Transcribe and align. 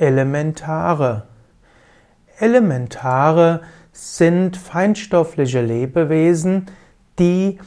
Elementare. 0.00 1.24
Elementare 2.38 3.62
sind 3.92 4.56
feinstoffliche 4.56 5.60
Lebewesen, 5.60 6.66
die 7.18 7.58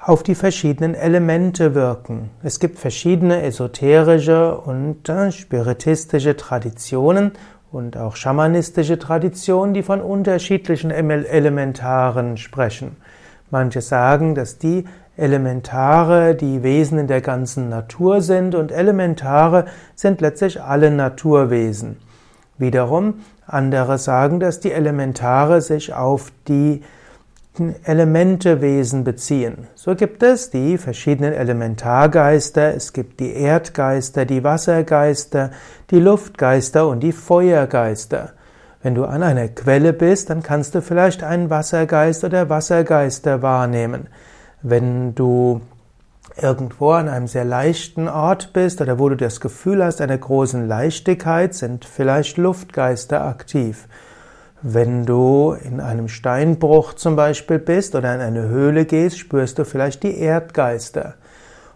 auf 0.00 0.22
die 0.22 0.34
verschiedenen 0.34 0.94
Elemente 0.94 1.74
wirken. 1.74 2.30
Es 2.42 2.58
gibt 2.58 2.78
verschiedene 2.78 3.42
esoterische 3.42 4.56
und 4.56 5.08
äh, 5.08 5.30
spiritistische 5.30 6.36
Traditionen 6.36 7.32
und 7.70 7.96
auch 7.96 8.16
schamanistische 8.16 8.98
Traditionen, 8.98 9.74
die 9.74 9.82
von 9.82 10.00
unterschiedlichen 10.00 10.90
Elementaren 10.90 12.36
sprechen. 12.36 12.96
Manche 13.50 13.80
sagen, 13.80 14.34
dass 14.34 14.58
die 14.58 14.84
Elementare 15.16 16.34
die 16.34 16.62
Wesen 16.62 16.98
in 16.98 17.06
der 17.06 17.20
ganzen 17.20 17.68
Natur 17.68 18.22
sind 18.22 18.54
und 18.54 18.72
Elementare 18.72 19.66
sind 19.94 20.20
letztlich 20.20 20.60
alle 20.62 20.90
Naturwesen. 20.90 21.98
Wiederum 22.58 23.14
andere 23.46 23.98
sagen, 23.98 24.40
dass 24.40 24.60
die 24.60 24.72
Elementare 24.72 25.60
sich 25.60 25.92
auf 25.92 26.32
die 26.48 26.82
Elementewesen 27.84 29.04
beziehen. 29.04 29.66
So 29.74 29.94
gibt 29.94 30.22
es 30.22 30.48
die 30.48 30.78
verschiedenen 30.78 31.34
Elementargeister, 31.34 32.74
es 32.74 32.94
gibt 32.94 33.20
die 33.20 33.34
Erdgeister, 33.34 34.24
die 34.24 34.42
Wassergeister, 34.42 35.50
die 35.90 36.00
Luftgeister 36.00 36.88
und 36.88 37.00
die 37.00 37.12
Feuergeister. 37.12 38.30
Wenn 38.82 38.94
du 38.94 39.04
an 39.04 39.22
einer 39.22 39.48
Quelle 39.48 39.92
bist, 39.92 40.30
dann 40.30 40.42
kannst 40.42 40.74
du 40.74 40.80
vielleicht 40.80 41.22
einen 41.22 41.50
Wassergeist 41.50 42.24
oder 42.24 42.48
Wassergeister 42.48 43.42
wahrnehmen. 43.42 44.08
Wenn 44.62 45.14
du 45.14 45.60
irgendwo 46.40 46.92
an 46.92 47.08
einem 47.08 47.26
sehr 47.26 47.44
leichten 47.44 48.08
Ort 48.08 48.52
bist 48.52 48.80
oder 48.80 48.98
wo 48.98 49.08
du 49.08 49.16
das 49.16 49.40
Gefühl 49.40 49.84
hast 49.84 50.00
einer 50.00 50.16
großen 50.16 50.68
Leichtigkeit, 50.68 51.54
sind 51.54 51.84
vielleicht 51.84 52.36
Luftgeister 52.36 53.24
aktiv. 53.24 53.88
Wenn 54.62 55.04
du 55.04 55.56
in 55.60 55.80
einem 55.80 56.08
Steinbruch 56.08 56.94
zum 56.94 57.16
Beispiel 57.16 57.58
bist 57.58 57.96
oder 57.96 58.14
in 58.14 58.20
eine 58.20 58.42
Höhle 58.42 58.84
gehst, 58.84 59.18
spürst 59.18 59.58
du 59.58 59.64
vielleicht 59.64 60.04
die 60.04 60.16
Erdgeister. 60.16 61.14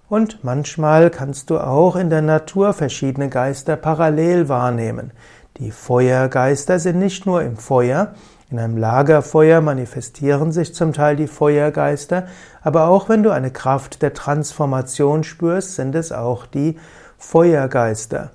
Und 0.09 0.45
manchmal 0.45 1.11
kannst 1.11 1.51
du 1.51 1.59
auch 1.59 1.97
in 1.97 2.11
der 2.11 2.23
Natur 2.23 2.73
verschiedene 2.73 3.29
Geister 3.29 3.75
parallel 3.75 4.49
wahrnehmen. 4.49 5.11
Die 5.59 5.73
Feuergeister 5.73 6.79
sind 6.79 7.01
nicht 7.01 7.27
nur 7.27 7.43
im 7.43 7.57
Feuer, 7.57 8.15
in 8.49 8.61
einem 8.61 8.77
Lagerfeuer 8.77 9.61
manifestieren 9.61 10.53
sich 10.53 10.75
zum 10.75 10.93
Teil 10.93 11.17
die 11.17 11.27
Feuergeister, 11.27 12.29
aber 12.63 12.87
auch 12.87 13.09
wenn 13.09 13.25
du 13.25 13.31
eine 13.31 13.51
Kraft 13.51 14.03
der 14.03 14.15
Transformation 14.15 15.25
spürst, 15.25 15.75
sind 15.75 15.97
es 15.97 16.13
auch 16.13 16.47
die 16.47 16.77
Feuergeister. 17.19 18.31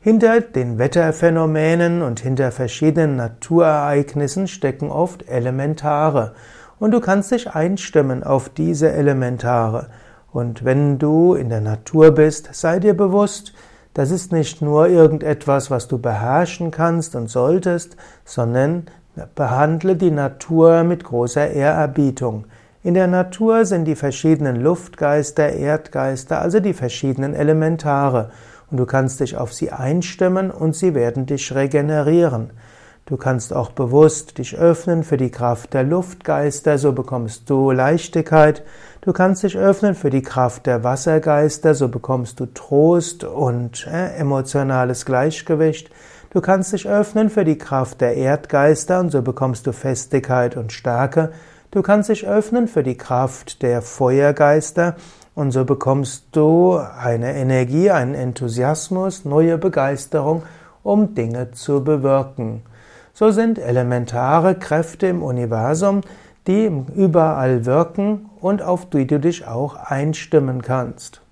Hinter 0.00 0.40
den 0.40 0.78
Wetterphänomenen 0.78 2.00
und 2.00 2.20
hinter 2.20 2.52
verschiedenen 2.52 3.16
Naturereignissen 3.16 4.48
stecken 4.48 4.90
oft 4.90 5.28
Elementare 5.28 6.32
und 6.78 6.92
du 6.92 7.00
kannst 7.00 7.30
dich 7.30 7.50
einstimmen 7.50 8.24
auf 8.24 8.48
diese 8.48 8.90
Elementare. 8.90 9.88
Und 10.32 10.64
wenn 10.64 10.98
du 10.98 11.34
in 11.34 11.50
der 11.50 11.60
Natur 11.60 12.12
bist, 12.12 12.48
sei 12.54 12.78
dir 12.78 12.96
bewusst, 12.96 13.52
das 13.92 14.10
ist 14.10 14.32
nicht 14.32 14.62
nur 14.62 14.88
irgendetwas, 14.88 15.70
was 15.70 15.86
du 15.86 15.98
beherrschen 15.98 16.70
kannst 16.70 17.14
und 17.14 17.28
solltest, 17.28 17.96
sondern 18.24 18.86
Behandle 19.34 19.96
die 19.96 20.10
Natur 20.10 20.84
mit 20.84 21.04
großer 21.04 21.50
Ehrerbietung. 21.50 22.44
In 22.82 22.94
der 22.94 23.06
Natur 23.06 23.66
sind 23.66 23.84
die 23.84 23.94
verschiedenen 23.94 24.56
Luftgeister, 24.56 25.50
Erdgeister, 25.50 26.40
also 26.40 26.60
die 26.60 26.72
verschiedenen 26.72 27.34
Elementare. 27.34 28.30
Und 28.70 28.78
du 28.78 28.86
kannst 28.86 29.20
dich 29.20 29.36
auf 29.36 29.52
sie 29.52 29.70
einstimmen 29.70 30.50
und 30.50 30.74
sie 30.74 30.94
werden 30.94 31.26
dich 31.26 31.54
regenerieren. 31.54 32.50
Du 33.06 33.16
kannst 33.16 33.52
auch 33.52 33.72
bewusst 33.72 34.38
dich 34.38 34.56
öffnen 34.56 35.02
für 35.02 35.16
die 35.16 35.32
Kraft 35.32 35.74
der 35.74 35.82
Luftgeister, 35.82 36.78
so 36.78 36.92
bekommst 36.92 37.50
du 37.50 37.72
Leichtigkeit. 37.72 38.62
Du 39.00 39.12
kannst 39.12 39.42
dich 39.42 39.58
öffnen 39.58 39.96
für 39.96 40.10
die 40.10 40.22
Kraft 40.22 40.66
der 40.66 40.84
Wassergeister, 40.84 41.74
so 41.74 41.88
bekommst 41.88 42.38
du 42.38 42.46
Trost 42.46 43.24
und 43.24 43.86
äh, 43.88 44.14
emotionales 44.14 45.06
Gleichgewicht. 45.06 45.90
Du 46.32 46.40
kannst 46.40 46.72
dich 46.72 46.88
öffnen 46.88 47.28
für 47.28 47.44
die 47.44 47.58
Kraft 47.58 48.00
der 48.00 48.14
Erdgeister 48.14 49.00
und 49.00 49.10
so 49.10 49.20
bekommst 49.20 49.66
du 49.66 49.72
Festigkeit 49.72 50.56
und 50.56 50.72
Stärke. 50.72 51.32
Du 51.72 51.82
kannst 51.82 52.08
dich 52.08 52.24
öffnen 52.24 52.68
für 52.68 52.84
die 52.84 52.96
Kraft 52.96 53.62
der 53.62 53.82
Feuergeister 53.82 54.94
und 55.34 55.50
so 55.50 55.64
bekommst 55.64 56.28
du 56.30 56.76
eine 56.76 57.34
Energie, 57.34 57.90
einen 57.90 58.14
Enthusiasmus, 58.14 59.24
neue 59.24 59.58
Begeisterung, 59.58 60.44
um 60.84 61.16
Dinge 61.16 61.50
zu 61.50 61.82
bewirken. 61.82 62.62
So 63.12 63.32
sind 63.32 63.58
elementare 63.58 64.54
Kräfte 64.54 65.08
im 65.08 65.24
Universum, 65.24 66.02
die 66.46 66.70
überall 66.94 67.66
wirken 67.66 68.30
und 68.40 68.62
auf 68.62 68.88
die 68.88 69.08
du 69.08 69.18
dich 69.18 69.48
auch 69.48 69.74
einstimmen 69.74 70.62
kannst. 70.62 71.22